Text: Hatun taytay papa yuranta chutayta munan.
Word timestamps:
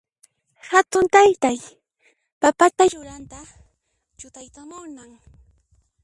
Hatun 0.69 1.05
taytay 1.15 1.57
papa 2.41 2.67
yuranta 2.93 3.39
chutayta 4.19 4.61
munan. 4.69 5.11